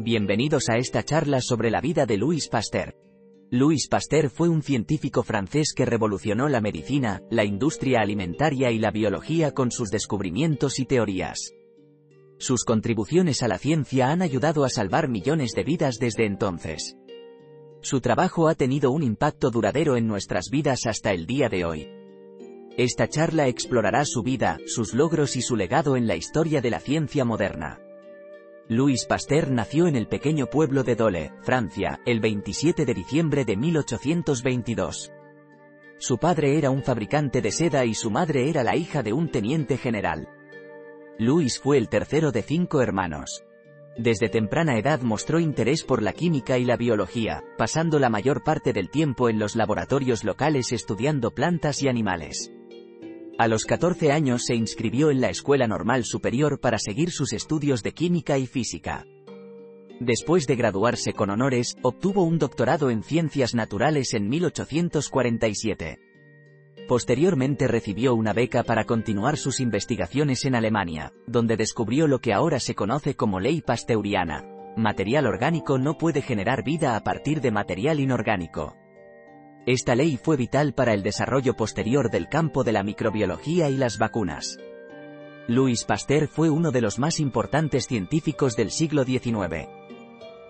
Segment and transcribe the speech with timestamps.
[0.00, 2.94] Bienvenidos a esta charla sobre la vida de Louis Pasteur.
[3.50, 8.92] Louis Pasteur fue un científico francés que revolucionó la medicina, la industria alimentaria y la
[8.92, 11.52] biología con sus descubrimientos y teorías.
[12.38, 16.96] Sus contribuciones a la ciencia han ayudado a salvar millones de vidas desde entonces.
[17.80, 21.88] Su trabajo ha tenido un impacto duradero en nuestras vidas hasta el día de hoy.
[22.76, 26.78] Esta charla explorará su vida, sus logros y su legado en la historia de la
[26.78, 27.80] ciencia moderna.
[28.70, 33.56] Louis Pasteur nació en el pequeño pueblo de Dole, Francia, el 27 de diciembre de
[33.56, 35.10] 1822.
[35.96, 39.30] Su padre era un fabricante de seda y su madre era la hija de un
[39.30, 40.28] teniente general.
[41.18, 43.42] Louis fue el tercero de cinco hermanos.
[43.96, 48.74] Desde temprana edad mostró interés por la química y la biología, pasando la mayor parte
[48.74, 52.52] del tiempo en los laboratorios locales estudiando plantas y animales.
[53.38, 57.84] A los 14 años se inscribió en la Escuela Normal Superior para seguir sus estudios
[57.84, 59.06] de química y física.
[60.00, 66.00] Después de graduarse con honores, obtuvo un doctorado en ciencias naturales en 1847.
[66.88, 72.58] Posteriormente recibió una beca para continuar sus investigaciones en Alemania, donde descubrió lo que ahora
[72.58, 74.44] se conoce como ley pasteuriana.
[74.76, 78.74] Material orgánico no puede generar vida a partir de material inorgánico.
[79.68, 83.98] Esta ley fue vital para el desarrollo posterior del campo de la microbiología y las
[83.98, 84.58] vacunas.
[85.46, 89.68] Louis Pasteur fue uno de los más importantes científicos del siglo XIX.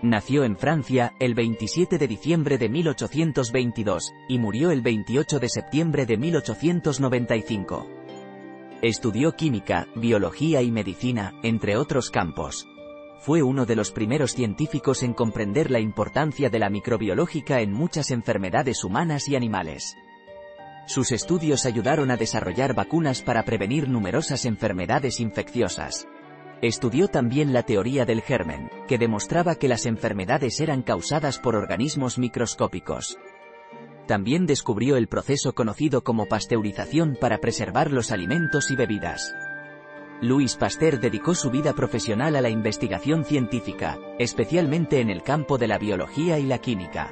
[0.00, 6.06] Nació en Francia, el 27 de diciembre de 1822, y murió el 28 de septiembre
[6.06, 7.86] de 1895.
[8.80, 12.66] Estudió química, biología y medicina, entre otros campos.
[13.24, 18.10] Fue uno de los primeros científicos en comprender la importancia de la microbiológica en muchas
[18.10, 19.96] enfermedades humanas y animales.
[20.88, 26.08] Sus estudios ayudaron a desarrollar vacunas para prevenir numerosas enfermedades infecciosas.
[26.62, 32.18] Estudió también la teoría del germen, que demostraba que las enfermedades eran causadas por organismos
[32.18, 33.18] microscópicos.
[34.08, 39.32] También descubrió el proceso conocido como pasteurización para preservar los alimentos y bebidas.
[40.22, 45.66] Louis Pasteur dedicó su vida profesional a la investigación científica, especialmente en el campo de
[45.66, 47.10] la biología y la química.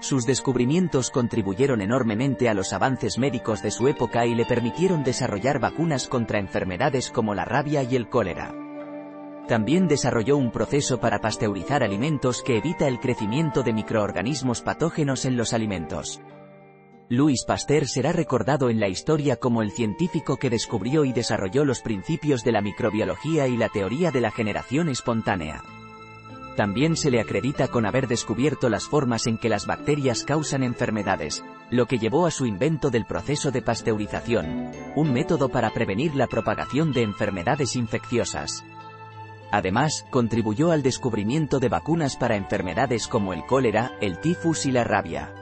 [0.00, 5.60] Sus descubrimientos contribuyeron enormemente a los avances médicos de su época y le permitieron desarrollar
[5.60, 8.52] vacunas contra enfermedades como la rabia y el cólera.
[9.46, 15.36] También desarrolló un proceso para pasteurizar alimentos que evita el crecimiento de microorganismos patógenos en
[15.36, 16.20] los alimentos.
[17.10, 21.80] Louis Pasteur será recordado en la historia como el científico que descubrió y desarrolló los
[21.80, 25.62] principios de la microbiología y la teoría de la generación espontánea.
[26.54, 31.42] También se le acredita con haber descubierto las formas en que las bacterias causan enfermedades,
[31.70, 36.26] lo que llevó a su invento del proceso de pasteurización, un método para prevenir la
[36.26, 38.64] propagación de enfermedades infecciosas.
[39.50, 44.84] Además, contribuyó al descubrimiento de vacunas para enfermedades como el cólera, el tifus y la
[44.84, 45.37] rabia.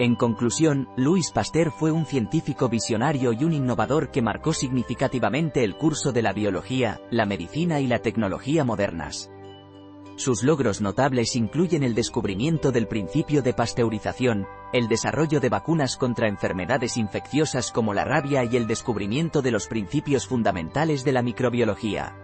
[0.00, 5.76] En conclusión, Louis Pasteur fue un científico visionario y un innovador que marcó significativamente el
[5.76, 9.30] curso de la biología, la medicina y la tecnología modernas.
[10.16, 16.28] Sus logros notables incluyen el descubrimiento del principio de pasteurización, el desarrollo de vacunas contra
[16.28, 22.16] enfermedades infecciosas como la rabia y el descubrimiento de los principios fundamentales de la microbiología.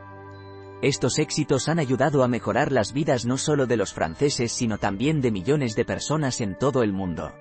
[0.82, 5.20] Estos éxitos han ayudado a mejorar las vidas no solo de los franceses sino también
[5.20, 7.32] de millones de personas en todo el mundo.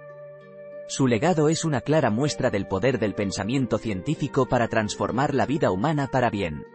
[0.90, 5.70] Su legado es una clara muestra del poder del pensamiento científico para transformar la vida
[5.70, 6.66] humana para bien.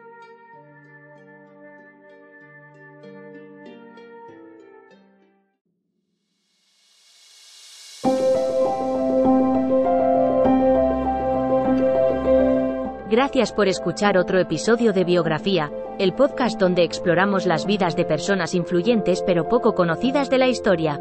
[13.11, 18.55] Gracias por escuchar otro episodio de Biografía, el podcast donde exploramos las vidas de personas
[18.55, 21.01] influyentes pero poco conocidas de la historia.